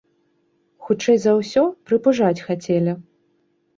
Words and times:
Хутчэй 0.87 1.17
за 1.25 1.31
ўсё, 1.39 1.63
прыпужаць 1.91 2.43
хацелі. 2.49 2.93